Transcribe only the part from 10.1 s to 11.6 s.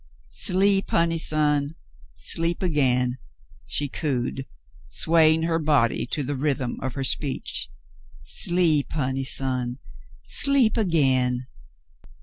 sleep again."